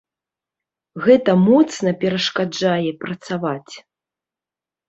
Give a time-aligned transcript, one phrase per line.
[1.05, 3.73] Гэта моцна перашкаджае працаваць!